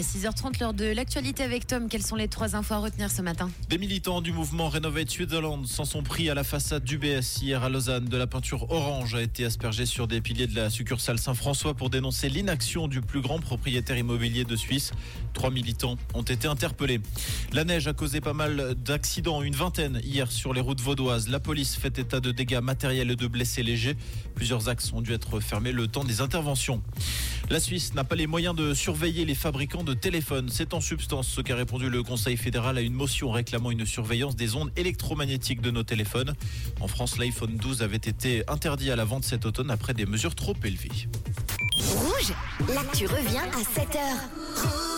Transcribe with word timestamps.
À 0.00 0.02
6h30, 0.02 0.58
l'heure 0.60 0.72
de 0.72 0.86
l'actualité 0.86 1.42
avec 1.42 1.66
Tom, 1.66 1.90
quelles 1.90 2.02
sont 2.02 2.16
les 2.16 2.26
trois 2.26 2.56
infos 2.56 2.72
à 2.72 2.78
retenir 2.78 3.10
ce 3.10 3.20
matin? 3.20 3.50
Des 3.68 3.76
militants 3.76 4.22
du 4.22 4.32
mouvement 4.32 4.70
Renovate 4.70 5.10
Switzerland 5.10 5.66
s'en 5.66 5.84
sont 5.84 6.02
pris 6.02 6.30
à 6.30 6.34
la 6.34 6.42
façade 6.42 6.84
d'UBS 6.84 7.42
hier 7.42 7.62
à 7.62 7.68
Lausanne. 7.68 8.06
De 8.06 8.16
la 8.16 8.26
peinture 8.26 8.70
orange 8.70 9.14
a 9.14 9.20
été 9.20 9.44
aspergée 9.44 9.84
sur 9.84 10.08
des 10.08 10.22
piliers 10.22 10.46
de 10.46 10.56
la 10.56 10.70
succursale 10.70 11.18
Saint-François 11.18 11.74
pour 11.74 11.90
dénoncer 11.90 12.30
l'inaction 12.30 12.88
du 12.88 13.02
plus 13.02 13.20
grand 13.20 13.40
propriétaire 13.40 13.98
immobilier 13.98 14.44
de 14.44 14.56
Suisse. 14.56 14.92
Trois 15.34 15.50
militants 15.50 15.98
ont 16.14 16.22
été 16.22 16.48
interpellés. 16.48 17.02
La 17.52 17.64
neige 17.64 17.86
a 17.86 17.92
causé 17.92 18.22
pas 18.22 18.32
mal 18.32 18.76
d'accidents, 18.76 19.42
une 19.42 19.54
vingtaine 19.54 20.00
hier 20.02 20.32
sur 20.32 20.54
les 20.54 20.62
routes 20.62 20.80
vaudoises. 20.80 21.28
La 21.28 21.40
police 21.40 21.76
fait 21.76 21.98
état 21.98 22.20
de 22.20 22.32
dégâts 22.32 22.60
matériels 22.62 23.10
et 23.10 23.16
de 23.16 23.26
blessés 23.26 23.62
légers. 23.62 23.98
Plusieurs 24.34 24.70
axes 24.70 24.94
ont 24.94 25.02
dû 25.02 25.12
être 25.12 25.40
fermés 25.40 25.72
le 25.72 25.88
temps 25.88 26.04
des 26.04 26.22
interventions. 26.22 26.82
La 27.50 27.58
Suisse 27.58 27.94
n'a 27.94 28.04
pas 28.04 28.14
les 28.14 28.28
moyens 28.28 28.54
de 28.54 28.74
surveiller 28.74 29.24
les 29.24 29.34
fabricants 29.34 29.82
de 29.82 29.92
téléphones. 29.92 30.48
C'est 30.52 30.72
en 30.72 30.80
substance 30.80 31.26
ce 31.26 31.40
qu'a 31.40 31.56
répondu 31.56 31.90
le 31.90 32.04
Conseil 32.04 32.36
fédéral 32.36 32.78
à 32.78 32.80
une 32.80 32.92
motion 32.92 33.32
réclamant 33.32 33.72
une 33.72 33.84
surveillance 33.84 34.36
des 34.36 34.54
ondes 34.54 34.70
électromagnétiques 34.76 35.60
de 35.60 35.72
nos 35.72 35.82
téléphones. 35.82 36.34
En 36.80 36.86
France, 36.86 37.18
l'iPhone 37.18 37.56
12 37.56 37.82
avait 37.82 37.96
été 37.96 38.44
interdit 38.46 38.92
à 38.92 38.96
la 38.96 39.04
vente 39.04 39.24
cet 39.24 39.46
automne 39.46 39.72
après 39.72 39.94
des 39.94 40.06
mesures 40.06 40.36
trop 40.36 40.54
élevées. 40.62 41.08
Rouge, 41.76 42.32
l'actu 42.72 43.06
revient 43.06 43.38
à 43.38 43.62
7h. 43.62 44.89